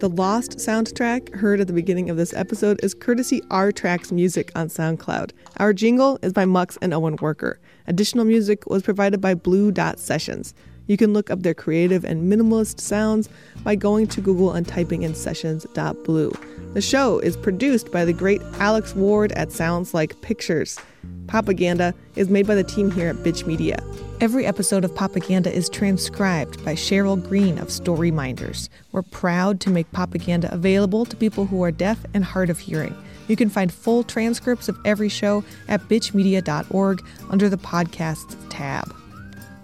[0.00, 4.52] The Lost soundtrack heard at the beginning of this episode is courtesy R Tracks Music
[4.54, 5.30] on SoundCloud.
[5.56, 7.58] Our jingle is by Mux and Owen Worker.
[7.86, 10.52] Additional music was provided by Blue Dot Sessions.
[10.88, 13.28] You can look up their creative and minimalist sounds
[13.62, 16.32] by going to Google and typing in sessions.blue.
[16.72, 20.78] The show is produced by the great Alex Ward at Sounds Like Pictures.
[21.26, 23.78] Popaganda is made by the team here at Bitch Media.
[24.20, 28.68] Every episode of Popaganda is transcribed by Cheryl Green of Storyminders.
[28.92, 32.96] We're proud to make Popaganda available to people who are deaf and hard of hearing.
[33.28, 38.97] You can find full transcripts of every show at bitchmedia.org under the podcasts tab.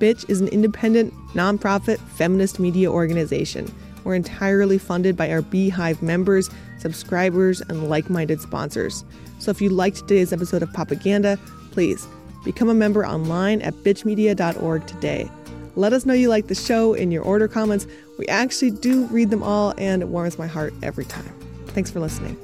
[0.05, 3.75] Bitch is an independent, nonprofit, feminist media organization.
[4.05, 9.03] We're entirely funded by our Beehive members, subscribers, and like minded sponsors.
[9.39, 11.39] So if you liked today's episode of Popaganda,
[11.71, 12.07] please
[12.45, 15.31] become a member online at bitchmedia.org today.
[15.75, 17.87] Let us know you like the show in your order comments.
[18.19, 21.33] We actually do read them all, and it warms my heart every time.
[21.69, 22.37] Thanks for listening.